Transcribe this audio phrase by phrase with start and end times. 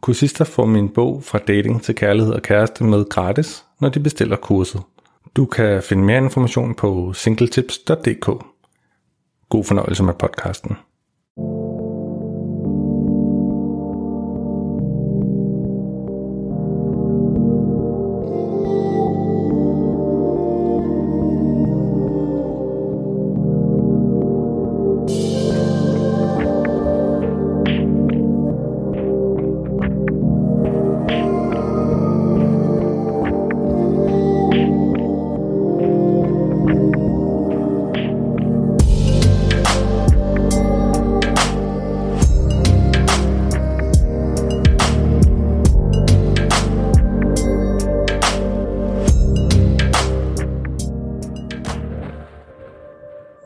[0.00, 4.36] Kursister får min bog fra dating til kærlighed og kæreste med gratis, når de bestiller
[4.36, 4.82] kurset.
[5.36, 8.26] Du kan finde mere information på singletips.dk.
[9.48, 10.76] God fornøjelse med podcasten.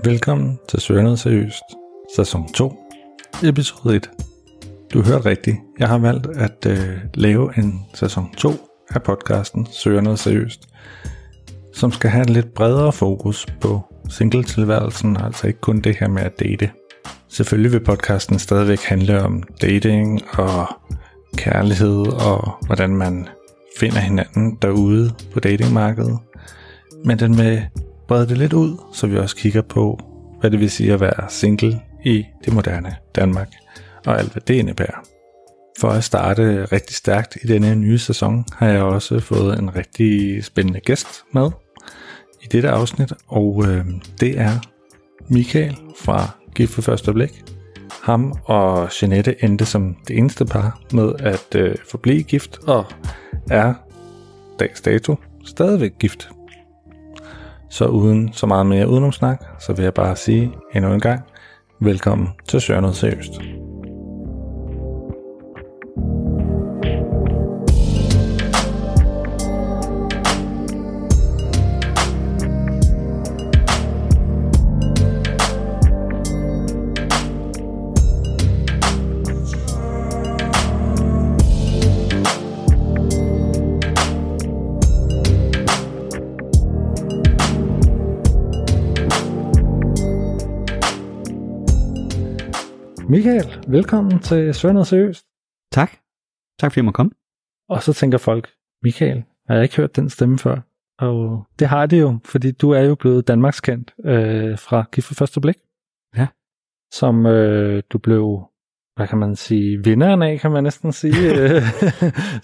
[0.05, 1.63] Velkommen til Søgnet Seriøst,
[2.17, 2.75] sæson 2,
[3.45, 4.11] episode 1.
[4.93, 5.57] Du hørte rigtigt.
[5.79, 8.51] Jeg har valgt at øh, lave en sæson 2
[8.91, 10.69] af podcasten Søger seriøst,
[11.73, 16.23] som skal have en lidt bredere fokus på singletilværelsen, altså ikke kun det her med
[16.23, 16.71] at date.
[17.29, 20.67] Selvfølgelig vil podcasten stadigvæk handle om dating og
[21.37, 23.29] kærlighed og hvordan man
[23.79, 26.19] finder hinanden derude på datingmarkedet.
[27.05, 27.63] Men den vil
[28.09, 29.99] brede det lidt ud, så vi også kigger på,
[30.41, 33.49] hvad det vil sige at være single i det moderne Danmark,
[34.07, 35.05] og alt hvad det indebærer.
[35.81, 40.45] For at starte rigtig stærkt i denne nye sæson, har jeg også fået en rigtig
[40.45, 41.51] spændende gæst med
[42.43, 43.85] i dette afsnit, og øh,
[44.21, 44.51] det er
[45.29, 47.45] Michael fra Gift for Første Blik.
[48.03, 52.85] Ham og Jeanette endte som det eneste par med at øh, forblive gift, og
[53.51, 53.75] er
[54.59, 56.29] dags dato stadigvæk gift.
[57.75, 61.23] Så uden så meget mere udenomsnak, så vil jeg bare sige endnu en gang,
[61.81, 63.33] velkommen til Søger Noget Seriøst.
[93.45, 95.27] Michael, velkommen til Noget Seriøst.
[95.73, 95.91] Tak.
[96.59, 97.13] Tak fordi jeg må komme.
[97.69, 98.51] Og så tænker folk,
[98.83, 100.57] Michael, har jeg ikke hørt den stemme før?
[100.99, 105.07] Og det har det jo, fordi du er jo blevet Danmarks kendt øh, fra Gift
[105.07, 105.57] for Første Blik.
[106.17, 106.27] Ja.
[106.93, 108.41] Som øh, du blev,
[108.97, 111.31] hvad kan man sige, vinderen af, kan man næsten sige.
[111.41, 111.63] øh,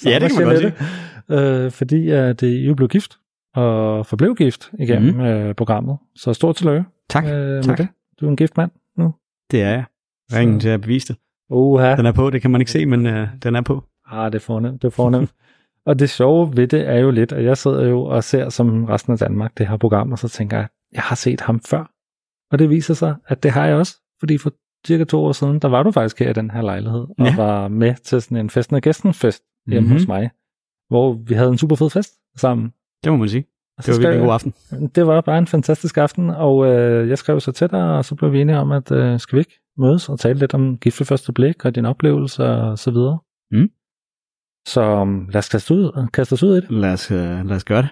[0.04, 1.64] Ja, det kan man godt sige.
[1.64, 3.18] Øh, fordi at øh, I jo blev gift,
[3.54, 5.20] og forblev gift igennem mm.
[5.20, 5.98] øh, programmet.
[6.16, 7.24] Så stort tillykke Tak.
[7.24, 7.78] øh, tak.
[7.78, 7.88] det.
[8.20, 9.14] Du er en gift mand nu.
[9.50, 9.84] Det er jeg.
[10.32, 11.16] Ringen til at bevise det.
[11.50, 11.96] Uha.
[11.96, 13.84] Den er på, det kan man ikke se, men uh, den er på.
[14.06, 15.30] Ah, det er fornemt, det er fornemt.
[15.86, 18.84] og det sjove ved det er jo lidt, at jeg sidder jo og ser som
[18.84, 21.90] resten af Danmark det her program, og så tænker jeg, jeg har set ham før.
[22.52, 24.52] Og det viser sig, at det har jeg også, fordi for
[24.86, 27.36] cirka to år siden, der var du faktisk her i den her lejlighed, og Ja.
[27.36, 29.92] var med til sådan en festen af gæsten fest hjemme Mhm.
[29.98, 30.30] hos mig,
[30.88, 32.72] hvor vi havde en super fed fest sammen.
[33.04, 33.44] Det må man sige.
[33.80, 34.54] Og Det var virkelig en god aften.
[34.94, 38.14] det var bare en fantastisk aften, og øh, jeg skrev så til dig, og så
[38.14, 41.00] blev vi enige om, at øh, skal vi ikke mødes og tale lidt om gift
[41.00, 43.18] ved første blik, og dine oplevelser og så videre.
[43.50, 43.68] Mm.
[44.66, 46.70] Så um, lad os kaste, ud, kaste os ud i det.
[46.70, 47.90] Lad os, uh, lad os gøre det.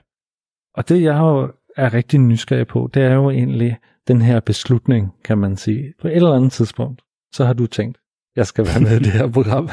[0.75, 3.77] Og det, jeg jo er rigtig nysgerrig på, det er jo egentlig
[4.09, 5.95] den her beslutning, kan man sige.
[6.01, 7.03] På et eller andet tidspunkt,
[7.35, 7.99] så har du tænkt,
[8.37, 9.69] jeg skal være med i det her program.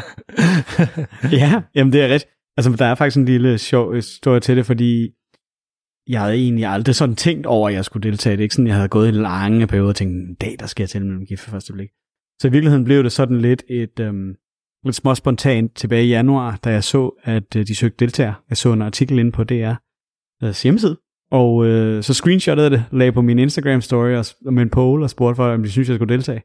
[1.32, 2.26] ja, jamen det er ret.
[2.58, 5.12] Altså, der er faktisk en lille sjov historie til det, fordi
[6.08, 8.34] jeg havde egentlig aldrig sådan tænkt over, at jeg skulle deltage.
[8.38, 10.66] Det er ikke sådan, jeg havde gået i lange perioder og tænkt, en dag, der
[10.68, 11.90] skal jeg til med gift for første blik.
[12.42, 14.36] Så i virkeligheden blev det sådan lidt et øhm,
[14.84, 18.34] lidt små spontant tilbage i januar, da jeg så, at øh, de søgte deltagere.
[18.50, 19.74] Jeg så en artikel inde på DR
[20.44, 20.98] øh, hjemmeside,
[21.32, 25.04] og øh, så screenshottede det, lagde på min Instagram story og, s- med en poll
[25.04, 26.42] og spurgte for, om de synes, jeg skulle deltage.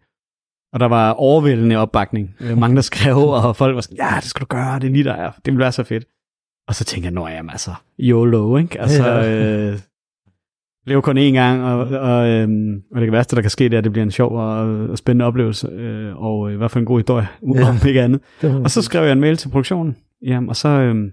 [0.73, 2.37] Og der var overvældende opbakning.
[2.41, 4.93] Øh, mange, der skrev, og folk var sådan, ja, det skal du gøre, det er
[4.93, 5.33] lige der er.
[5.45, 6.05] Det vil være så fedt.
[6.69, 8.81] Og så tænkte jeg, nå jamen altså, YOLO, ikke?
[8.81, 9.71] Altså, Ja.
[9.73, 9.79] øh,
[10.87, 13.79] lever kun én gang, og, og, øhm, og det værste, der kan ske, det er,
[13.79, 16.87] at det bliver en sjov og, og spændende oplevelse, øh, og i hvert fald en
[16.87, 17.69] god historie, Ja.
[17.71, 18.21] om ikke andet.
[18.65, 19.97] Og så skrev jeg en mail til produktionen,
[20.27, 21.11] jamen, og så, øhm,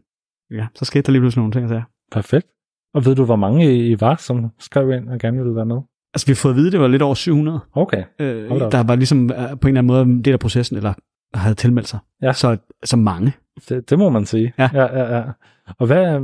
[0.51, 2.47] ja, så skete der lige pludselig nogle ting, så Perfekt.
[2.93, 5.77] Og ved du, hvor mange I var, som skrev ind og gerne ville være med?
[6.13, 7.59] Altså, vi har fået at vide, at det var lidt over 700.
[7.73, 8.03] Okay.
[8.19, 10.93] Øh, der var ligesom øh, på en eller anden måde en del af processen, eller
[11.33, 11.99] havde tilmeldt sig.
[12.21, 12.33] Ja.
[12.33, 13.33] Så, så mange.
[13.69, 14.53] Det, det må man sige.
[14.59, 14.69] Ja.
[14.73, 15.23] ja, ja, ja.
[15.79, 16.19] Og hvad,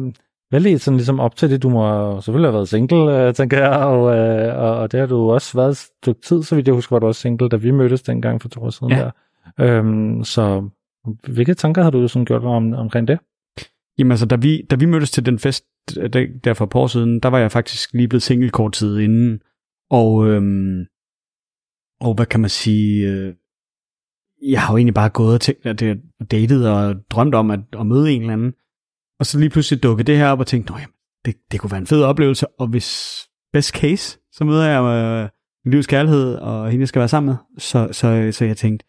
[0.49, 1.63] hvad ledte sådan ligesom op til det?
[1.63, 5.07] Du må selvfølgelig have været single, øh, tænker jeg, og, øh, og, og det har
[5.07, 7.55] du også været et stykke tid, så vidt jeg husker, var du også single, da
[7.55, 8.99] vi mødtes dengang for to år siden Ja.
[8.99, 9.11] der.
[9.59, 10.69] Øhm, så
[11.27, 13.19] hvilke tanker har du sådan gjort om, omkring det?
[13.97, 15.65] Jamen altså, da vi, da vi mødtes til den fest
[15.99, 18.49] øh, der, der for et par år siden, der var jeg faktisk lige blevet single
[18.49, 19.39] kort tid inden.
[19.89, 20.85] Og, øhm,
[22.01, 23.07] og hvad kan man sige...
[23.09, 23.33] Øh,
[24.43, 26.01] jeg har jo egentlig bare gået og tænkt, at det
[26.31, 28.53] datet og drømt om at, at møde en eller anden.
[29.19, 30.93] Og så lige pludselig dukkede det her op og tænkte, Nå, jamen,
[31.25, 32.47] det, det kunne være en fed oplevelse.
[32.59, 33.19] Og hvis
[33.53, 35.29] best case, så møder jeg øh,
[35.65, 37.35] min livs kærlighed, og hende jeg skal være sammen med.
[37.57, 38.85] Så, så, så jeg tænkte,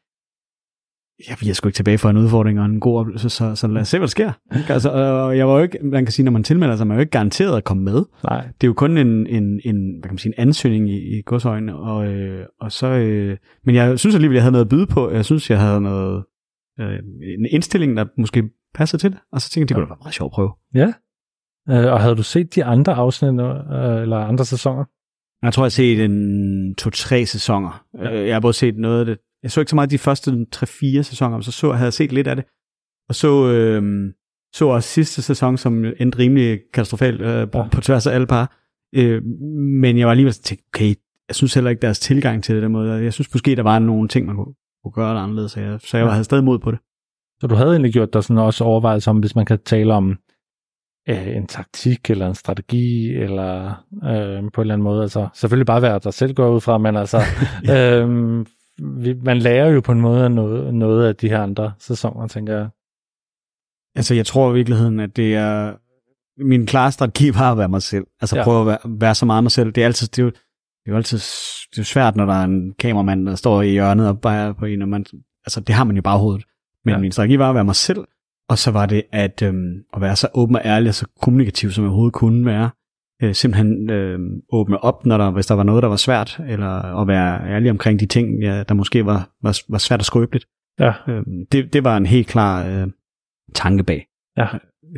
[1.29, 3.81] jeg bliver sgu ikke tilbage for en udfordring og en god oplevelse, så, så lad
[3.81, 4.33] os se, hvad der sker.
[4.57, 4.73] Ikke?
[4.73, 6.99] Altså, og jeg var jo ikke, man kan sige, når man tilmelder sig, man er
[6.99, 8.05] jo ikke garanteret at komme med.
[8.25, 8.43] Nej.
[8.45, 11.23] Det er jo kun en, en, en, hvad kan man sige, en ansøgning i, i
[11.23, 14.87] godsøjne, og, øh, og så, øh, men jeg synes alligevel, jeg havde noget at byde
[14.87, 15.11] på.
[15.11, 16.25] Jeg synes, jeg havde noget,
[16.81, 16.99] øh,
[17.39, 20.03] en indstilling, der måske passede til det, og så tænkte jeg, det kunne da være
[20.03, 20.53] meget sjovt at prøve.
[20.75, 20.93] Ja.
[21.71, 24.85] Øh, og havde du set de andre afsnit, øh, eller andre sæsoner?
[25.43, 27.85] Jeg tror, jeg har set en to-tre sæsoner.
[27.99, 28.25] Ja.
[28.27, 29.19] Jeg har både set noget af det.
[29.45, 32.13] Jeg så ikke så meget de første tre-fire sæsoner, men så, så havde jeg set
[32.13, 32.45] lidt af det.
[33.09, 34.13] Og så, øh,
[34.55, 37.69] så også sidste sæson, som endte rimelig katastrofalt øh, på, Ja.
[37.69, 38.57] på tværs af alle par.
[38.95, 39.23] Øh,
[39.83, 40.95] men jeg var alligevel sådan okay,
[41.29, 42.93] jeg synes heller ikke deres tilgang til det der måde.
[42.93, 45.97] Jeg synes måske, der var nogle ting, man kunne, kunne gøre anderledes, så jeg, så
[45.97, 46.11] jeg Ja.
[46.11, 46.79] havde stadig mod på det.
[47.41, 50.19] Så du havde egentlig gjort dig sådan også overvejelser om, hvis man kan tale om
[51.09, 53.67] øh, en taktik eller en strategi, eller
[54.05, 55.03] øh, på en eller anden måde.
[55.03, 57.19] Altså, selvfølgelig bare være dig selv går ud fra, men altså,
[57.75, 58.47] øh,
[58.79, 62.27] vi, man lærer jo på en måde af noget, noget af de her andre sæsoner,
[62.27, 62.69] tænker jeg.
[63.97, 65.75] Altså, jeg tror i virkeligheden, at det er...
[66.45, 68.07] Min klare strategi var at være mig selv.
[68.21, 68.45] Altså, Ja.
[68.45, 69.73] prøve at være, være så meget mig selv.
[69.73, 70.09] Det er altid...
[70.09, 71.19] Det er jo, det er jo altid
[71.71, 74.65] det er svært, når der er en kameramand, der står i hjørnet og bajer på
[74.65, 75.05] en, og man,
[75.47, 76.45] altså, det har man jo bare hovedet.
[76.85, 76.99] Men ja.
[77.01, 78.05] min strategi var at være mig selv,
[78.49, 81.71] og så var det at, øhm, at være så åben og ærlig og så kommunikativ,
[81.71, 82.71] som jeg overhovedet kunne være.
[83.23, 84.19] Øh, simpelthen øh,
[84.53, 87.71] åbne op, når der, hvis der var noget, der var svært, eller at være ærlig
[87.71, 90.47] omkring de ting, ja, der måske var, var, var svært og skrøbeligt.
[90.81, 90.93] Ja.
[91.09, 91.23] Øh,
[91.53, 92.87] det, det var en helt klar øh,
[93.55, 94.07] tanke bag.
[94.37, 94.47] Ja.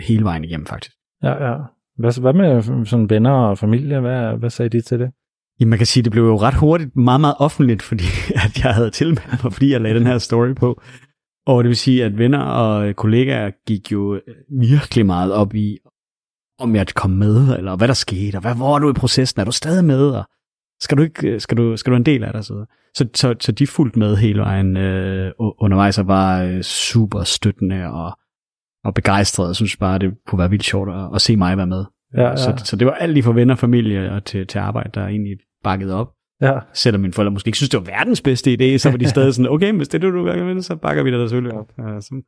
[0.03, 0.97] Hele vejen igennem, faktisk.
[1.23, 1.57] Ja, ja.
[1.99, 4.01] Hvad, hvad med sådan venner og familie?
[4.01, 5.11] Hvad, hvad sagde de til det?
[5.61, 8.05] Jamen, man kan sige, det blev jo ret hurtigt meget, meget offentligt, fordi
[8.45, 10.81] at jeg havde tilmeldt mig, fordi jeg lagde den her story på.
[11.47, 14.21] Og det vil sige, at venner og kollegaer gik jo
[14.61, 15.79] virkelig meget op i,
[16.59, 19.41] om jeg kom med, eller hvad der skete, og hvad, hvor er du i processen,
[19.41, 20.25] er du stadig med, og
[20.81, 22.65] skal du ikke, skal du, skal du en del af det, så,
[22.95, 27.87] så, så, så de fulgte med hele vejen øh, undervejs, og var øh, super støttende
[27.87, 28.19] og,
[28.85, 29.49] og begejstrede.
[29.49, 31.85] Jeg synes bare, det kunne være vildt sjovt at, at se mig være med.
[32.15, 32.37] Ja, ja.
[32.37, 35.39] Så, så det var alt lige fra venner, familie og til, til arbejde, der egentlig
[35.65, 36.13] bakkede op.
[36.41, 39.09] Ja, Selvom mine forældre måske ikke synes, det var verdens bedste idé, så var de
[39.09, 41.25] stadig sådan, okay, hvis det er det, du vil med, så bakker vi dig da
[41.25, 41.73] selvfølgelig op.
[41.79, 42.23] Ja, så,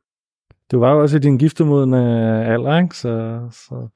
[0.71, 1.97] du var jo også i din giftemodende
[2.45, 2.97] alder, ikke?
[2.97, 3.89] Så, så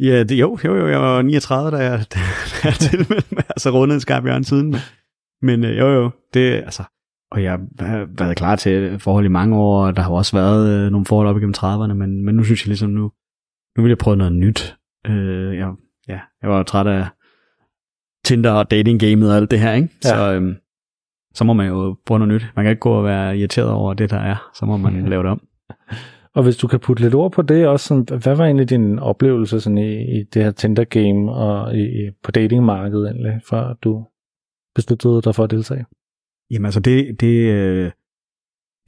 [0.00, 2.18] ja det, jo, jo, jo, jeg var 39, da jeg, da
[2.64, 4.70] jeg tilmeldte mig, altså rundet en skarp hjørne siden.
[4.70, 4.80] Men,
[5.42, 6.82] men øh, jo, jo, det, altså,
[7.30, 10.68] og jeg har været klar til forhold i mange år, og der har også været
[10.68, 13.12] øh, nogle forhold op igennem 30'erne, men, men nu synes jeg ligesom, nu,
[13.76, 14.76] nu vil jeg prøve noget nyt.
[15.06, 15.72] Øh, jeg,
[16.08, 17.06] ja, jeg var jo træt af
[18.24, 19.88] Tinder og datinggamet og alt det her, ikke?
[20.04, 20.08] Ja.
[20.08, 20.56] Så, øhm,
[21.34, 22.52] så må man jo prøve noget nyt.
[22.56, 24.50] Man kan ikke gå og være irriteret over det, der er.
[24.54, 25.40] Så må man lave det om.
[26.36, 28.98] Og hvis du kan putte lidt ord på det også, sådan, hvad var egentlig din
[28.98, 34.06] oplevelse sådan i, i det her Tinder-game og i, i- på datingmarkedet egentlig, før du
[34.74, 35.84] besluttede dig for at deltage?
[36.50, 37.84] Jamen altså, det, det, øh,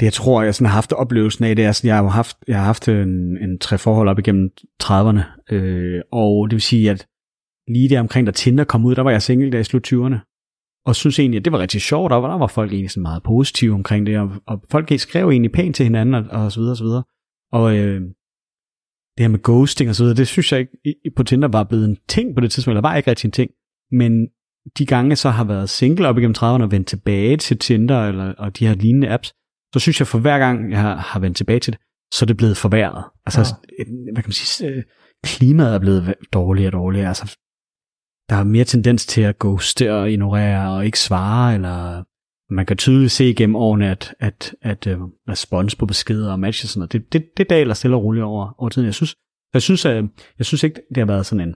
[0.01, 2.37] det jeg tror, jeg sådan har haft oplevelsen af, det er, sådan, jeg har haft,
[2.49, 4.51] jeg har haft en, en tre forhold op igennem
[4.83, 5.21] 30'erne,
[5.55, 7.07] øh, og det vil sige, at
[7.69, 10.17] lige der omkring, da Tinder kom ud, der var jeg single der i slut 20'erne,
[10.87, 13.23] og synes egentlig, at det var rigtig sjovt, og der var folk egentlig sådan meget
[13.23, 16.73] positive omkring det, og, og folk skrev egentlig pænt til hinanden, og, og så videre,
[16.73, 17.03] og så videre.
[17.53, 18.01] Og øh,
[19.17, 21.85] det her med ghosting og så videre, det synes jeg ikke på Tinder var blevet
[21.85, 23.51] en ting på det tidspunkt, eller var ikke rigtig en ting,
[23.93, 24.29] men
[24.79, 28.09] de gange jeg så har været single op igennem 30'erne og vendt tilbage til Tinder
[28.09, 29.33] eller, og de her lignende apps,
[29.75, 31.81] så synes jeg for hver gang jeg har, har vendt tilbage til det,
[32.15, 33.05] så er det blevet forværret.
[33.27, 33.41] Altså,
[33.79, 33.85] ja.
[33.85, 34.83] hvad kan man sige, øh,
[35.25, 37.09] klimaet er blevet dårligere og dårligere.
[37.09, 37.37] Altså,
[38.29, 42.05] der er mere tendens til at ghoste og ignorere og ikke svare, eller
[42.51, 46.65] man kan tydeligt se gennem årene, at, at, at uh, respons på beskeder og matches
[46.65, 48.87] og sådan noget, det, det, det daler stille og roligt over, over tiden.
[48.87, 49.17] Jeg synes,
[49.55, 50.05] jeg synes, at,
[50.39, 51.55] jeg synes ikke, det har været sådan en,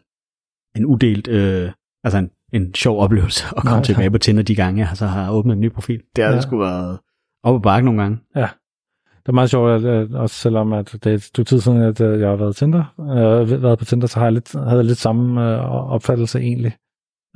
[0.76, 1.70] en udelt, øh,
[2.04, 3.84] altså en, en sjov oplevelse at komme Nej.
[3.84, 6.00] Tilbage på Tinder de gange, jeg så har åbnet en ny profil.
[6.16, 6.36] Det har Ja.
[6.36, 6.40] ja.
[6.40, 6.98] sgu været
[7.42, 8.18] op og bakke nogle gange.
[8.34, 11.82] det er meget sjovt, at, at også selvom at det er et stykke tid siden,
[11.82, 14.76] at øh, jeg har været, Tinder, øh, været på Tinder, så har jeg lidt, havde
[14.76, 16.72] jeg lidt samme øh, opfattelse egentlig.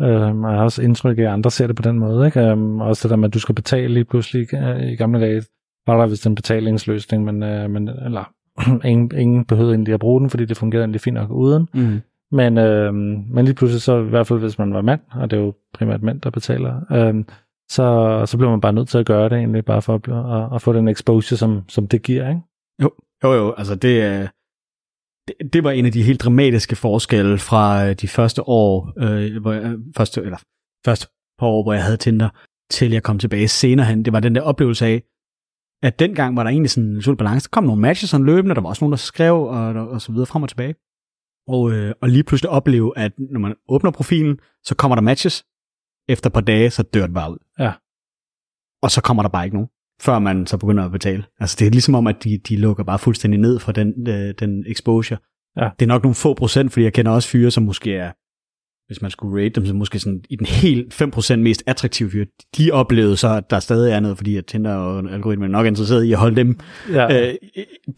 [0.00, 2.26] Øh, og jeg har også indtryk af, at andre ser det på den måde.
[2.26, 2.40] Ikke?
[2.40, 5.42] Øh, også det der med, at du skal betale lige pludselig øh, i gamle dage.
[5.86, 8.32] Var der vist en betalingsløsning, men, øh, men eller,
[8.84, 11.68] ingen, ingen behøvede egentlig at bruge den, fordi det fungerede egentlig fint nok uden.
[11.74, 12.00] Mm.
[12.32, 15.38] Men, øh, men lige pludselig så, i hvert fald hvis man var mand, og det
[15.38, 17.24] er jo primært mænd, der betaler, øh,
[17.70, 20.08] så, så bliver man bare nødt til at gøre det egentlig, bare for at,
[20.42, 22.40] at, at få den exposure, som, som det giver, ikke?
[22.82, 22.90] Jo,
[23.24, 24.26] jo, jo altså det, er
[25.28, 29.42] det, det var en af de helt dramatiske forskelle fra øh, de første år, øh,
[29.42, 30.38] hvor jeg, første, eller
[30.84, 31.06] første
[31.38, 32.28] par år, hvor jeg havde Tinder,
[32.70, 34.04] til jeg kom tilbage senere hen.
[34.04, 35.02] Det var den der oplevelse af,
[35.82, 37.48] at dengang var der egentlig sådan en sund balance.
[37.48, 40.12] Der kom nogle matches sådan løbende, der var også nogen, der skrev og, og så
[40.12, 40.74] videre frem og tilbage.
[41.48, 45.44] Og, øh, og lige pludselig opleve, at når man åbner profilen, så kommer der matches.
[46.08, 47.38] Efter et par dage, så dør det bare ud.
[47.58, 47.72] Ja.
[48.82, 51.24] Og så kommer der bare ikke nogen, før man så begynder at betale.
[51.40, 54.34] Altså det er ligesom om, at de, de lukker bare fuldstændig ned for den, øh,
[54.40, 55.18] den exposure.
[55.56, 55.68] Ja.
[55.78, 58.12] Det er nok nogle få procent, fordi jeg kender også fyre, som måske er,
[58.86, 62.26] hvis man skulle rate dem, så måske sådan i den helt 5% mest attraktive fyre,
[62.58, 65.66] de oplevede så, at der stadig er noget, fordi at Tinder og algoritmen er nok
[65.66, 66.58] interesseret i at holde dem
[66.92, 67.34] Ja, øh,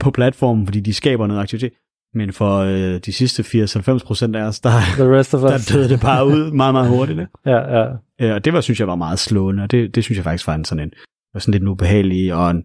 [0.01, 1.73] på platformen, fordi de skaber noget aktivitet.
[2.15, 4.71] Men for øh, de sidste 80-90% af os, der,
[5.05, 5.67] the rest of us.
[5.67, 7.19] der døde det bare ud meget, meget hurtigt.
[7.19, 7.33] Ikke?
[7.47, 7.87] Ja, ja,
[8.21, 10.47] Øh, og det var, synes jeg var meget slående, og det, det synes jeg faktisk
[10.47, 10.93] var en sådan en,
[11.35, 12.65] var sådan lidt en ubehagelig og en,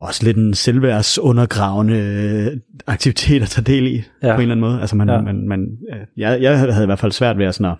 [0.00, 4.34] også lidt en selvværdsundergravende øh, aktivitet at tage del i, Ja.
[4.34, 4.80] på en eller anden måde.
[4.80, 5.20] Altså man, Ja.
[5.20, 5.78] man, man
[6.16, 7.78] jeg, jeg havde i hvert fald svært ved at, sådan at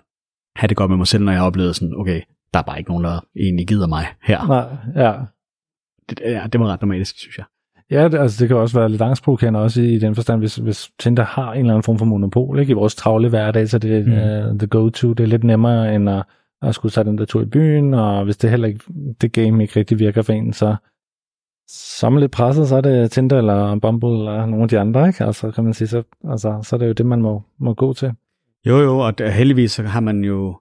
[0.55, 2.21] have det godt med mig selv, når jeg oplevede sådan, okay,
[2.53, 4.47] der er bare ikke nogen, der egentlig gider mig her.
[4.47, 5.13] nej, ja.
[6.09, 7.45] Det, ja, det var ret dramatisk, synes jeg.
[7.91, 10.55] Ja, det, altså det kan også være lidt angstprovokerende også i, i den forstand, hvis,
[10.55, 12.71] hvis Tinder har en eller anden form for monopol ikke?
[12.71, 14.51] i vores travle hverdag, så det er Mm.
[14.51, 16.23] uh, the go-to, det er lidt nemmere end at,
[16.61, 18.79] at skulle tage den der tur i byen, og hvis det heller ikke,
[19.21, 20.75] det game ikke rigtig virker for en, så,
[21.67, 24.79] så er man lidt presset, så er det Tinder eller Bumble eller nogle af de
[24.79, 25.23] andre, ikke?
[25.25, 27.93] Altså kan man sige, så, altså, så er det jo det, man må, må gå
[27.93, 28.13] til.
[28.67, 30.59] Jo, jo, og der, heldigvis så har man jo,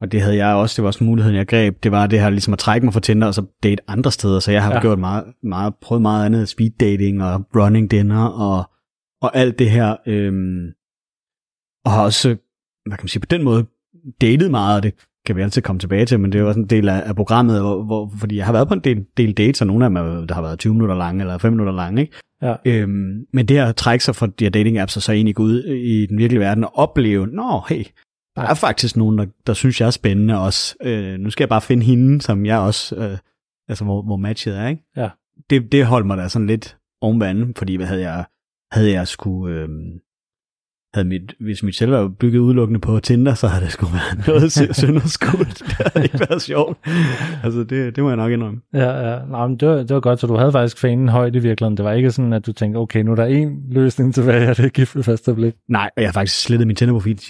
[0.00, 2.30] og det havde jeg også, det var også muligheden, jeg greb, det var det her
[2.30, 4.80] ligesom at trække mig fra Tinder, og så date andre steder, så jeg har Ja.
[4.80, 8.70] gjort meget, meget, prøvet meget andet, speed dating og running dinner og,
[9.22, 10.72] og alt det her, øhm,
[11.84, 12.28] og har også,
[12.86, 13.66] hvad kan man sige, på den måde
[14.20, 14.94] datet meget, og det
[15.26, 17.16] kan vi altid komme tilbage til, men det er jo også en del af, af
[17.16, 19.90] programmet, hvor, hvor, fordi jeg har været på en del, del dates, og nogle af
[19.90, 22.16] dem, er- der har været 20 minutter lange, eller 5 minutter lange, ikke?
[22.42, 22.54] Ja.
[22.64, 25.42] Øhm, men det at trække sig fra de her dating apps, og så egentlig gå
[25.42, 27.84] ud i den virkelige verden og opleve, nå hey,
[28.36, 30.74] der er faktisk nogen, der, der synes, jeg er spændende også.
[30.82, 33.18] Øh, nu skal jeg bare finde hende, som jeg også, øh,
[33.68, 34.82] altså hvor, hvor matchet er, ikke?
[34.96, 35.08] Ja.
[35.50, 38.24] Det, det holdt mig da sådan lidt oven vandet, fordi hvad havde jeg,
[38.72, 39.68] havde jeg skulle, øh,
[40.94, 44.26] havde mit, hvis mit selv var bygget udelukkende på Tinder, så havde det sgu været
[44.26, 45.58] noget sønderskudt.
[45.58, 46.78] Det havde ikke været sjovt.
[47.44, 48.60] Altså det, det må jeg nok indrømme.
[48.74, 49.24] Ja, ja.
[49.24, 51.76] Nej, men det, var, det var godt, så du havde faktisk fanen højt i virkeligheden.
[51.76, 54.56] Det var ikke sådan, at du tænkte, okay, nu er der en løsning tilbage, og
[54.56, 55.54] det er gift ved første blik.
[55.68, 57.20] Nej, og jeg har faktisk slettet min Tinder-profil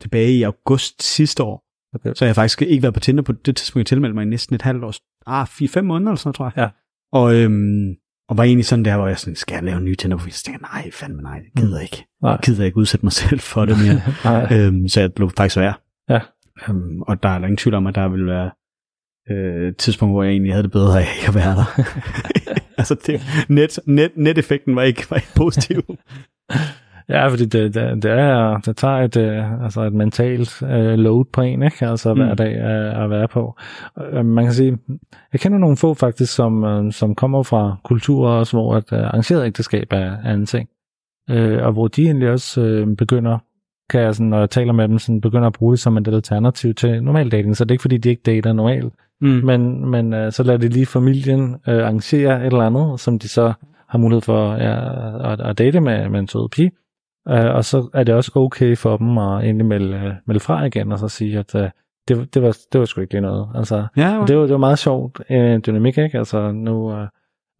[0.00, 1.62] tilbage i august sidste år.
[1.94, 2.12] Okay.
[2.14, 4.28] Så jeg har faktisk ikke været på Tinder på det tidspunkt, jeg tilmeldte mig i
[4.28, 4.94] næsten et halvt år.
[5.26, 6.62] Ah, 4-5 måneder eller sådan noget, tror jeg.
[6.62, 6.68] Ja.
[7.12, 7.94] Og, øhm,
[8.28, 10.32] og var egentlig sådan der, hvor jeg sådan, skal jeg lave en ny Tinder-profil?
[10.32, 12.06] Så tænkte jeg, nej, fandme nej, det gider jeg ikke.
[12.22, 12.30] Nej.
[12.30, 14.00] Jeg gider ikke udsætte mig selv for det mere.
[14.66, 15.74] Øhm, så jeg lå faktisk være.
[16.08, 16.20] Ja.
[16.68, 18.50] Øhm, og der er der ingen tvivl om, at der vil være
[19.30, 21.82] øh, tidspunkt, hvor jeg egentlig havde det bedre af ikke at være der.
[22.78, 25.82] altså, det, net, net, net-effekten var ikke, var ikke positiv.
[27.08, 31.24] Ja, fordi det, det, det, er, det tager et, øh, altså et mentalt øh, load
[31.32, 31.86] på en, ikke?
[31.86, 32.36] Altså hver Mm.
[32.36, 33.54] dag øh, at være på.
[34.12, 34.78] Øh, man kan sige,
[35.32, 38.98] jeg kender nogle få faktisk, som, øh, som kommer fra kulturer også, hvor et øh,
[38.98, 40.68] arrangeret ægteskab er, er en ting.
[41.30, 43.38] Øh, og hvor de egentlig også øh, begynder,
[43.90, 46.08] kan jeg sådan, når jeg taler med dem, sådan, begynder at bruge det som et
[46.08, 47.56] alternativ til normal dating.
[47.56, 49.28] Så det er ikke fordi, de ikke dater normalt, Mm.
[49.28, 53.28] men, men øh, så lader de lige familien øh, arrangere et eller andet, som de
[53.28, 53.52] så
[53.88, 56.70] har mulighed for ja, at, at date med, med en sød pige.
[57.28, 60.64] Øh, og så er det også okay for dem at egentlig melde, øh, melde fra
[60.64, 61.68] igen, og så sige, at øh,
[62.08, 63.48] det, det, var, det var sgu ikke lige noget.
[63.54, 66.18] Altså, Ja, og det var, det var meget sjovt øh, dynamik, ikke?
[66.18, 67.08] Altså nu, øh,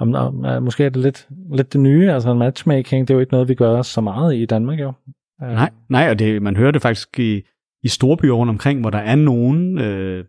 [0.00, 3.20] om, om, øh, måske er det lidt, lidt det nye, altså matchmaking, det er jo
[3.20, 4.92] ikke noget, vi gør så meget i i Danmark, jo.
[5.42, 7.42] Øh, Nej, nej og det, man hører det faktisk i,
[7.82, 10.24] i storbyer rundt omkring, hvor der er nogen øh,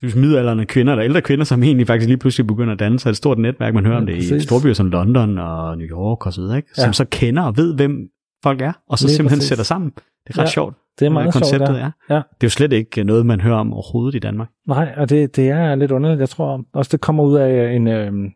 [0.00, 3.10] hvis midalderne kvinder, eller ældre kvinder, som egentlig faktisk lige pludselig begynder at danne sig
[3.10, 3.74] et stort netværk.
[3.74, 4.42] Man hører Ja, om det i præcis.
[4.42, 6.68] storbyer som London og New York og så videre, ikke?
[6.74, 6.92] som Ja.
[6.92, 8.08] så kender og ved, hvem
[8.42, 9.48] folk er, og så Lige simpelthen præcis.
[9.48, 9.90] sætter sammen.
[9.90, 11.80] Det er ret Ja, sjovt, Det er meget sjovt, konceptet ja.
[11.80, 11.90] er.
[12.10, 12.14] Ja.
[12.14, 14.48] Det er jo slet ikke noget, man hører om overhovedet i Danmark.
[14.68, 16.20] Nej, og det, det er lidt underligt.
[16.20, 17.88] Jeg tror også, det kommer ud af en...
[17.88, 18.30] øhm,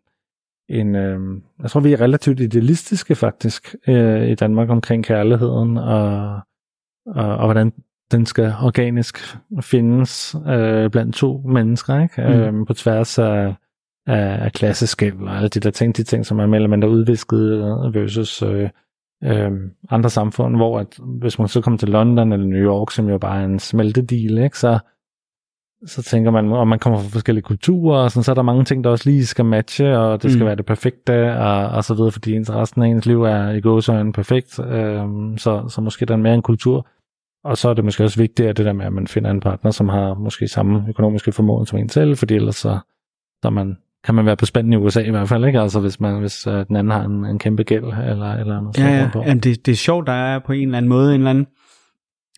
[0.68, 6.34] en øhm, jeg tror, vi er relativt idealistiske faktisk øh, i Danmark omkring kærligheden, og,
[7.06, 7.72] og, og hvordan
[8.12, 12.22] den skal organisk findes øh, blandt to mennesker, ikke?
[12.22, 12.40] Mm.
[12.40, 13.54] Øhm, på tværs af,
[14.06, 16.90] af, af klasseskæld og alle de der ting, de ting, som er mere eller mindre
[16.90, 17.60] udvisket
[17.94, 18.68] versus øh,
[19.24, 19.50] øh,
[19.90, 23.18] andre samfund, hvor at, hvis man så kommer til London eller New York, som jo
[23.18, 24.78] bare er en smeltedil, ikke, så,
[25.86, 28.64] så tænker man, om man kommer fra forskellige kulturer, og sådan, så er der mange
[28.64, 30.46] ting, der også lige skal matche, og det skal mm.
[30.46, 33.60] være det perfekte, og, og så videre, fordi ens resten af ens liv er i
[33.60, 36.86] gåsøjne perfekt, øh, så, så måske der er mere en kultur.
[37.44, 39.40] Og så er det måske også vigtigt, at det der med, at man finder en
[39.40, 42.78] partner, som har måske samme økonomiske formåen som en selv, fordi ellers så,
[43.42, 45.60] så man, kan man være på spændende i USA i hvert fald, ikke?
[45.60, 48.78] Altså hvis, man, hvis uh, den anden har en, en kæmpe gæld eller, eller noget.
[48.78, 49.10] Ja, ja.
[49.14, 51.46] Jamen, det, det er sjovt, der er på en eller anden måde en eller anden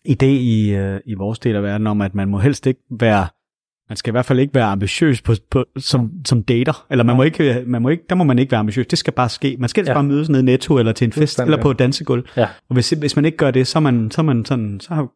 [0.09, 3.27] idé i, uh, i vores del af verden om, at man må helst ikke være
[3.89, 7.15] man skal i hvert fald ikke være ambitiøs på, på, som, som dater, eller man
[7.15, 9.55] må ikke, man må ikke, der må man ikke være ambitiøs, det skal bare ske.
[9.59, 9.93] Man skal ja.
[9.93, 12.27] bare mødes nede i Netto, eller til en fest, eller på et dansegulv.
[12.37, 12.47] Ja.
[12.69, 15.07] Og hvis, hvis man ikke gør det, så er man, så er man sådan, så,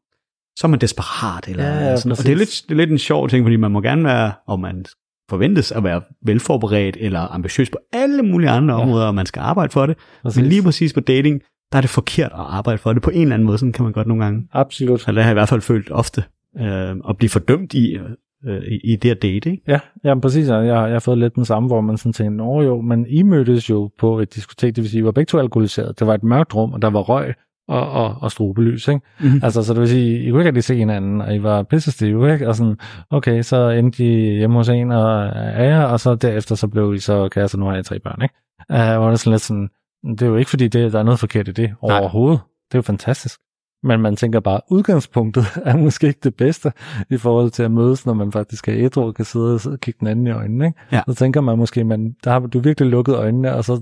[0.56, 1.48] så er man desperat.
[1.48, 2.12] Eller ja, ja, sådan.
[2.12, 4.34] Og det er, lidt, det er lidt en sjov ting, fordi man må gerne være,
[4.48, 4.86] og man
[5.30, 8.82] forventes at være velforberedt, eller ambitiøs på alle mulige andre ja.
[8.82, 9.98] områder, og man skal arbejde for det.
[10.24, 10.42] Præcis.
[10.42, 13.22] Men lige præcis på dating, der er det forkert at arbejde for det på en
[13.22, 14.48] eller anden måde, sådan kan man godt nogle gange.
[14.54, 15.08] Absolut.
[15.08, 16.24] Eller det har jeg i hvert fald følt ofte,
[16.60, 17.98] øh, at blive fordømt i,
[18.46, 19.64] øh, i, i det at date, ikke?
[19.68, 20.48] Ja, ja præcis.
[20.48, 23.24] Jeg, jeg har fået lidt den samme, hvor man sådan tænkte, nå jo, men I
[23.24, 26.00] mødtes jo på et diskotek, det vil sige, I var begge to alkoholiseret.
[26.00, 27.34] Det var et mørkt rum, og der var røg
[27.70, 29.02] og, og, og strobelys, ikke?
[29.20, 29.40] Mm-hmm.
[29.44, 32.34] Altså, så det vil sige, I kunne ikke rigtig se hinanden, og I var pissestive,
[32.34, 32.48] ikke?
[32.48, 32.78] Og sådan,
[33.10, 35.26] okay, så endte I hjemme hos en og
[35.64, 38.36] jer, og så derefter så blev I så kærester, nu har jeg tre børn, ikke?
[38.70, 39.70] Uh, hvor det sådan lidt sådan,
[40.04, 42.40] det er jo ikke fordi, det, der er noget forkert i det overhovedet.
[42.40, 42.46] Nej.
[42.72, 43.40] Det er jo fantastisk.
[43.84, 46.72] Men man tænker bare, udgangspunktet er måske ikke det bedste
[47.10, 49.98] i forhold til at mødes, når man faktisk er ædru og kan sidde og kigge
[50.00, 50.66] den anden i øjnene.
[50.66, 50.80] Ikke?
[50.92, 51.02] Ja.
[51.10, 53.82] Så tænker man måske, man, der har du virkelig lukket øjnene, og så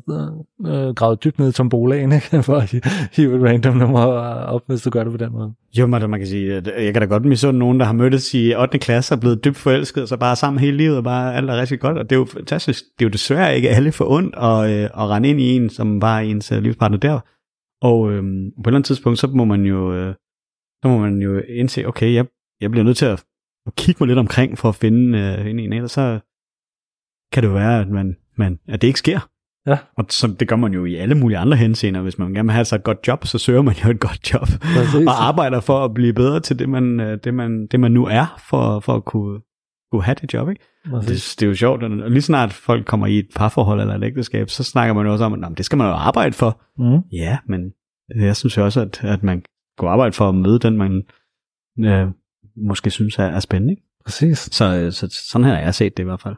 [0.66, 2.44] øh, gravet dybt ned i tombolaen, ikke?
[2.44, 2.76] for at
[3.12, 5.54] hive et random nummer op, hvis du gør det på den måde.
[5.78, 8.34] Jo, man, man kan sige, at jeg kan da godt misunde nogen, der har mødtes
[8.34, 8.80] i 8.
[8.80, 11.62] klasse og blevet dybt forelsket, og så bare sammen hele livet, og bare alt er
[11.62, 11.98] rigtig godt.
[11.98, 12.84] Og det er jo fantastisk.
[13.00, 15.70] Det er jo desværre ikke alle for ondt at, øh, at rende ind i en,
[15.70, 17.20] som var ens øh, livspartner der
[17.82, 20.16] og øhm, på et eller andet tidspunkt, så må man jo, øh,
[20.82, 22.26] så må man jo indse, okay, jeg,
[22.62, 23.26] jeg bliver nødt til at,
[23.66, 26.20] at kigge mig lidt omkring for at finde øh, en, en eller så
[27.32, 29.30] kan det jo være, at, man, man, at det ikke sker.
[29.68, 29.78] Ja.
[29.98, 32.02] Og så, det gør man jo i alle mulige andre henseender.
[32.02, 34.34] Hvis man gerne vil have sig et godt job, så søger man jo et godt
[34.34, 34.48] job.
[34.48, 35.08] Præcis.
[35.12, 38.06] Og arbejder for at blive bedre til det, man, øh, det, man, det man nu
[38.06, 39.42] er, for, for at kunne,
[39.92, 40.50] kunne have det job.
[40.50, 40.62] Ikke?
[40.86, 44.04] Det, det er jo sjovt, og lige snart folk kommer i et parforhold eller et
[44.04, 46.62] ægteskab, så snakker man jo også om, at det skal man jo arbejde for.
[46.78, 47.00] Mm.
[47.12, 47.74] Ja, men
[48.16, 49.44] jeg synes jo også, at, at man
[49.78, 51.04] går arbejde for at møde den, man
[51.80, 52.08] øh,
[52.56, 53.72] måske synes er, er spændende.
[53.72, 53.84] Ikke?
[54.06, 54.38] Præcis.
[54.38, 56.36] Så, så sådan her har jeg set det i hvert fald.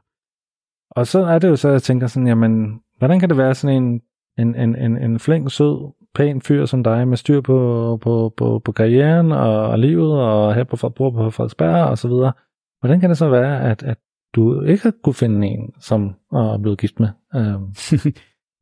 [0.91, 3.83] Og så er det jo så, jeg tænker sådan, jamen, hvordan kan det være sådan
[3.83, 4.01] en,
[4.38, 8.62] en, en, en, en flink, sød, pæn fyr som dig, med styr på, på, på,
[8.65, 12.33] på karrieren og, og livet, og her på, bor på Frederiksberg og så videre.
[12.79, 13.97] Hvordan kan det så være, at, at
[14.35, 17.09] du ikke har kunne finde en, som er blevet gift med?
[17.35, 17.73] Øhm.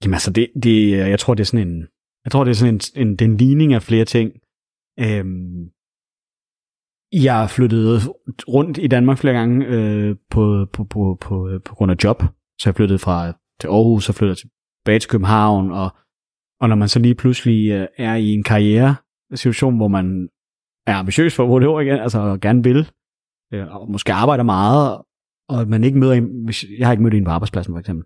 [0.04, 1.88] Jamen altså, det, det, jeg tror, det er sådan en,
[2.26, 4.32] jeg tror, det er sådan en, en, det er en ligning af flere ting.
[5.00, 5.70] Øhm,
[7.14, 8.02] jeg har flyttet
[8.48, 12.24] rundt i Danmark flere gange øh, på, på, på, på, på grund af job.
[12.60, 14.50] Så jeg flyttede fra til Aarhus, så flyttede jeg
[14.84, 15.90] tilbage til København, og,
[16.62, 18.96] og når man så lige pludselig øh, er i en karriere
[19.34, 20.30] situation, hvor man
[20.88, 22.92] er ambitiøs for at det ord igen, altså gerne vil,
[23.54, 25.02] øh, og måske arbejder meget,
[25.50, 28.06] og man ikke møder en, hvis jeg har ikke mødt en på arbejdspladsen for eksempel,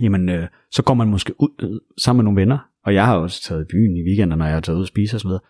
[0.00, 3.16] jamen øh, så går man måske ud øh, sammen med nogle venner, og jeg har
[3.16, 5.28] også taget i byen i weekender, når jeg har taget ud og spise og sådan
[5.28, 5.42] noget.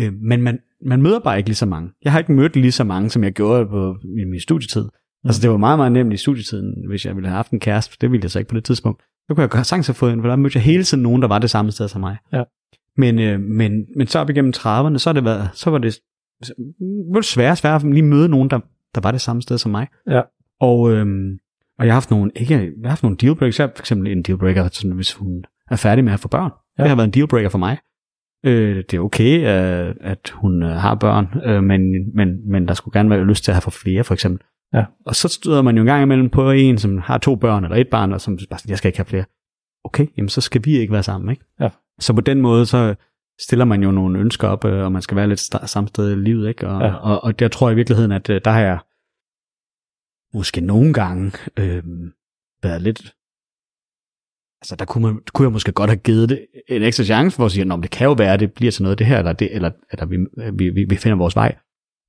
[0.00, 1.90] Øh, men man, man møder bare ikke lige så mange.
[2.04, 4.82] Jeg har ikke mødt lige så mange, som jeg gjorde på i min studietid.
[4.82, 5.28] Mm.
[5.28, 7.96] Altså det var meget, meget nemt i studietiden, hvis jeg ville have haft en kæreste.
[8.00, 9.02] Det ville jeg så ikke på det tidspunkt.
[9.28, 11.28] Så kunne jeg sagtens have fået en, for der mødte jeg hele tiden nogen, der
[11.28, 12.16] var det samme sted som mig.
[12.32, 12.42] Ja.
[12.96, 15.98] Men, øh, men, men så op igennem 30'erne, så, det været, så var det,
[17.12, 18.60] var det svært, svært at lige møde nogen, der,
[18.94, 19.86] der var det samme sted som mig.
[20.10, 20.22] Ja.
[20.60, 21.38] Og, øhm,
[21.78, 23.58] og jeg har haft nogle, ikke, jeg har haft nogle dealbreakers.
[23.58, 26.50] Jeg har for eksempel en dealbreaker, sådan, hvis hun er færdig med at få børn.
[26.78, 26.82] Ja.
[26.82, 27.78] Det har været en dealbreaker for mig.
[28.44, 31.80] Øh, det er okay, øh, at hun øh, har børn, øh, men,
[32.14, 34.46] men, men der skulle gerne være lyst til at have for flere, for eksempel.
[34.74, 34.84] Ja.
[35.06, 37.76] Og så støder man jo en gang imellem på en, som har to børn eller
[37.76, 39.24] et barn, og som bare sådan, jeg skal ikke have flere.
[39.84, 41.44] Okay, jamen så skal vi ikke være sammen, ikke?
[41.60, 41.68] Ja.
[42.00, 42.94] Så på den måde, så
[43.40, 46.14] stiller man jo nogle ønsker op, øh, og man skal være lidt samme sted i
[46.14, 46.68] livet, ikke?
[46.68, 46.94] Og, ja.
[46.94, 48.78] og, og, der tror jeg i virkeligheden, at øh, der har jeg
[50.34, 51.82] måske nogle gange øh,
[52.62, 53.16] været lidt
[54.60, 57.44] altså der kunne, man, kunne jeg måske godt have givet det en ekstra chance for
[57.44, 59.32] at sige, at det kan jo være, at det bliver til noget det her, eller,
[59.32, 61.56] det, eller, eller vi, vi, vi, finder vores vej.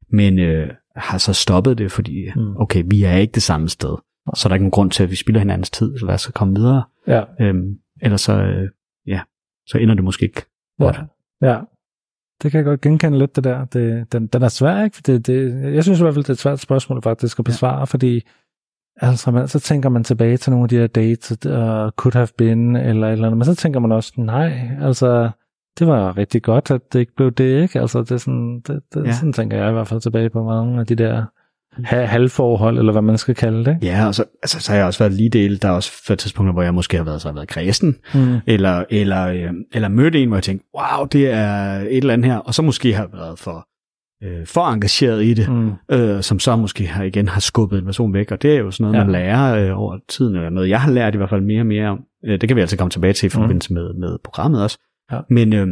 [0.09, 2.57] Men øh, har så stoppet det, fordi mm.
[2.57, 3.95] okay, vi er ikke det samme sted.
[4.35, 6.31] Så der er ikke nogen grund til, at vi spiller hinandens tid, så lad os
[6.35, 6.83] komme videre.
[7.07, 7.23] Ja.
[7.41, 8.69] Øhm, ellers så, øh,
[9.07, 9.21] ja,
[9.67, 10.41] så ender det måske ikke
[10.79, 10.95] godt.
[11.41, 11.59] Ja.
[12.43, 13.65] Det kan jeg godt genkende lidt, det der.
[13.65, 15.01] Det, den, den er svær, ikke?
[15.05, 17.77] Det, det, jeg synes i hvert fald, det er et svært spørgsmål faktisk at besvare,
[17.77, 17.83] ja.
[17.83, 18.21] fordi
[19.01, 22.27] Altså, man, så tænker man tilbage til nogle af de her dates, uh, could have
[22.37, 25.29] been, eller eller andet, men så tænker man også, nej, altså,
[25.79, 27.79] det var rigtig godt, at det ikke blev det, ikke?
[27.79, 29.11] Altså, det er sådan, det, det, ja.
[29.11, 31.25] sådan tænker jeg i hvert fald tilbage på mange af de der
[31.85, 33.77] halvforhold, eller hvad man skal kalde det.
[33.81, 36.15] Ja, og så, altså, så har jeg også været lige del, der er også for
[36.15, 38.35] tidspunkter, hvor jeg måske har været, så har været kredsen, mm.
[38.47, 42.31] eller, eller, øh, eller mødt en, hvor jeg tænkte, wow, det er et eller andet
[42.31, 43.67] her, og så måske har været for,
[44.23, 45.71] øh, for engageret i det, mm.
[45.91, 48.71] øh, som så måske har igen har skubbet en person væk, og det er jo
[48.71, 49.03] sådan noget, ja.
[49.03, 51.65] man lærer øh, over tiden, eller noget, jeg har lært i hvert fald mere og
[51.65, 51.99] mere om.
[52.25, 53.41] Øh, det kan vi altså komme tilbage til i mm.
[53.41, 53.79] forbindelse mm.
[53.79, 54.77] med, med programmet også.
[55.11, 55.19] Ja.
[55.29, 55.67] Men øh,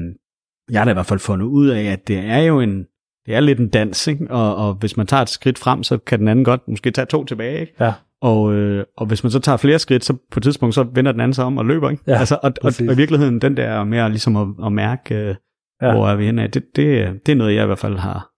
[0.72, 2.86] jeg har da i hvert fald fundet ud af, at det er jo en,
[3.26, 4.28] det er lidt en dans, ikke?
[4.30, 7.06] Og, og hvis man tager et skridt frem, så kan den anden godt måske tage
[7.06, 7.74] to tilbage, ikke?
[7.80, 7.94] Ja.
[8.22, 11.12] Og, øh, og hvis man så tager flere skridt, så på et tidspunkt, så vender
[11.12, 12.04] den anden sig om og løber, ikke?
[12.08, 15.36] Ja, altså, og, og, og, i virkeligheden, den der med ligesom at, at mærke, øh,
[15.82, 15.94] ja.
[15.94, 18.30] hvor er vi henne af, det, det, det er noget, jeg i hvert fald har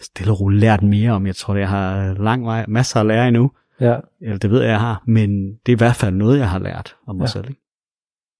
[0.00, 1.26] stille og roligt lært mere om.
[1.26, 3.50] Jeg tror, jeg har lang vej, masser at lære endnu.
[3.80, 3.96] Ja.
[4.20, 6.58] Eller det ved jeg, jeg har, men det er i hvert fald noget, jeg har
[6.58, 7.30] lært om mig ja.
[7.30, 7.60] selv, ikke?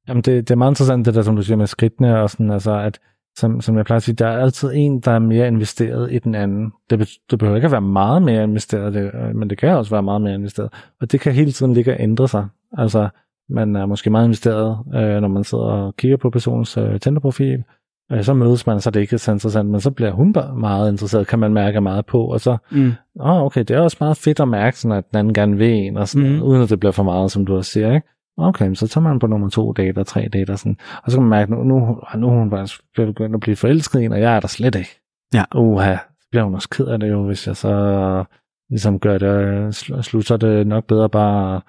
[0.09, 2.51] Jamen, det, det er meget interessant, det der, som du siger med skridtene, og sådan,
[2.51, 3.01] altså, at
[3.37, 6.19] som, som jeg plejer at sige, der er altid en, der er mere investeret i
[6.19, 6.73] den anden.
[6.91, 10.03] Det, det behøver ikke at være meget mere investeret, det, men det kan også være
[10.03, 10.73] meget mere investeret.
[11.01, 12.47] Og det kan hele tiden ligge og ændre sig.
[12.79, 13.09] Altså,
[13.49, 17.65] man er måske meget investeret, øh, når man sidder og kigger på personens øh, Tinder-profil,
[18.13, 20.93] øh, så mødes man, så det ikke er så interessant, men så bliver hun meget
[20.93, 22.93] interesseret, kan man mærke meget på, og så, mm.
[23.21, 25.71] oh, okay, det er også meget fedt at mærke, sådan, at den anden gerne vil
[25.73, 26.43] en, og sådan, mm.
[26.43, 28.09] uden at det bliver for meget, som du også siger, ikke?
[28.39, 30.77] Okay, så tager man på nummer to date og tre date og sådan.
[31.05, 34.01] Og så kan man mærke, nu, nu, nu er hun bare begyndt at blive forelsket
[34.01, 35.01] i en, og jeg er der slet ikke.
[35.35, 35.45] Ja.
[35.55, 38.25] Uha, så bliver hun også ked af det jo, hvis jeg så
[38.71, 41.61] ligesom gør det, slutter det nok bedre bare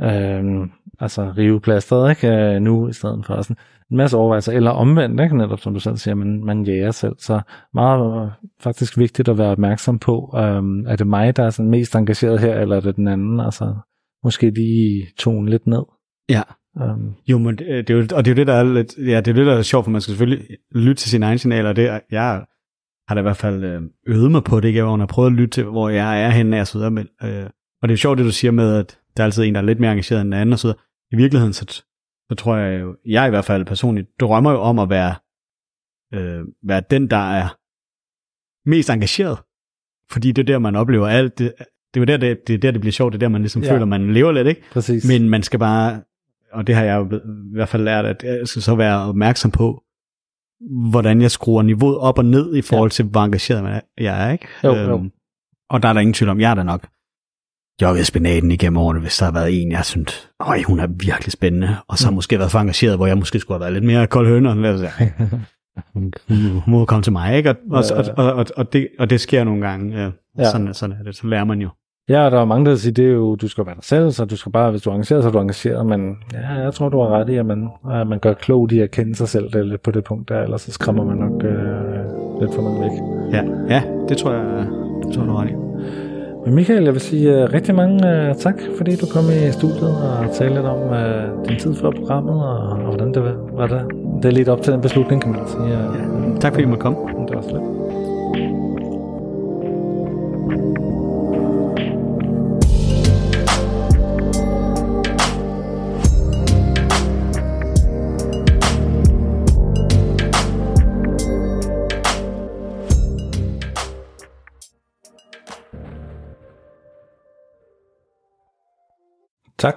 [0.00, 0.68] øh,
[1.00, 2.28] altså rive plasteret, ikke?
[2.28, 3.56] Øh, nu i stedet for sådan
[3.90, 5.36] en masse overvejelser, eller omvendt, ikke?
[5.36, 7.40] netop som du selv siger, man, man jager selv, så
[7.74, 11.94] meget faktisk vigtigt at være opmærksom på, øh, er det mig, der er sådan mest
[11.94, 13.74] engageret her, eller er det den anden, altså
[14.24, 15.82] måske lige tone lidt ned.
[16.28, 16.42] Ja.
[16.76, 19.20] Um, jo, men det, er jo, og det er jo det, der er lidt, ja,
[19.20, 21.68] det er det, der er sjovt, for man skal selvfølgelig lytte til sine egne signaler,
[21.68, 22.44] og det, jeg
[23.08, 24.82] har da i hvert fald øh, øvet mig på det, ikke?
[24.82, 27.08] hvor jeg har prøvet at lytte til, hvor jeg er henne, og så videre, men,
[27.22, 27.46] øh,
[27.82, 29.64] og det er sjovt, det du siger med, at der er altid en, der er
[29.64, 30.78] lidt mere engageret end den anden, og så videre.
[31.12, 31.64] I virkeligheden, så,
[32.28, 35.14] så tror jeg jo, jeg i hvert fald personligt, drømmer jo om at være,
[36.14, 37.56] øh, være den, der er
[38.68, 39.38] mest engageret.
[40.10, 41.54] Fordi det er der, man oplever alt det,
[41.94, 43.62] det er der, det, det, er der, det bliver sjovt, det er der, man ligesom
[43.62, 43.72] ja.
[43.72, 44.62] føler, man lever lidt, ikke?
[44.70, 45.08] Præcis.
[45.08, 46.02] Men man skal bare,
[46.54, 49.50] og det har jeg jo i hvert fald lært, at jeg skal så være opmærksom
[49.50, 49.82] på,
[50.90, 54.46] hvordan jeg skruer niveauet op og ned i forhold til, hvor engageret jeg er, ikke?
[54.64, 55.10] Jo, øhm, jo.
[55.70, 56.86] Og der er der ingen tvivl om, jeg er der nok
[57.82, 61.32] jogget spinaten igennem årene, hvis der har været en, jeg synes, øj, hun er virkelig
[61.32, 62.14] spændende, og så mm.
[62.14, 64.80] måske været for engageret, hvor jeg måske skulle have været lidt mere kold høner, os
[64.80, 65.12] sige.
[65.94, 66.12] hun
[66.66, 67.50] må komme til mig, ikke?
[67.50, 67.84] Og, og,
[68.16, 70.02] og, og, og, det, og det sker nogle gange.
[70.02, 70.10] Ja.
[70.38, 70.50] Ja.
[70.50, 71.16] Sådan, sådan er det.
[71.16, 71.68] Så lærer man jo.
[72.08, 74.24] Ja, der er mange, der siger, det er jo, du skal være dig selv, så
[74.24, 76.88] du skal bare, hvis du er engageret, så er du engageret, men ja, jeg tror,
[76.88, 79.52] du har ret i, at man, at man gør klogt i at kende sig selv
[79.52, 82.90] det, på det punkt der, ellers så skræmmer man nok øh, lidt for meget væk.
[83.32, 83.42] Ja,
[83.74, 84.66] ja, det tror jeg,
[85.04, 85.54] det tror jeg, du har ret i.
[86.44, 89.96] Men Michael, jeg vil sige uh, rigtig mange uh, tak, fordi du kom i studiet
[90.02, 93.66] og talte lidt om uh, din tid før programmet, og, og hvordan det var.
[93.66, 93.82] Det,
[94.22, 95.62] det er lidt op til den beslutning, kan man sige.
[95.62, 96.98] Uh, ja, tak fordi I måtte komme.
[97.28, 97.83] Det var slet.